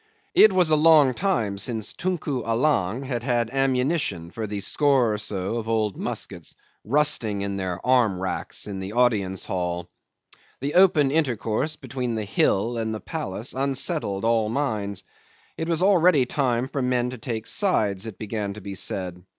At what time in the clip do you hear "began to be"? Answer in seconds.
18.17-18.73